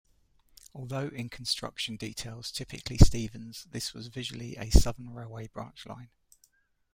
Although 0.73 1.09
in 1.09 1.29
construction 1.29 1.95
details 1.95 2.51
typically 2.51 2.97
Stephens 2.97 3.67
this 3.69 3.93
was 3.93 4.07
visually 4.07 4.55
a 4.55 4.71
Southern 4.71 5.13
Railway 5.13 5.47
branch 5.49 5.85
line. 5.85 6.09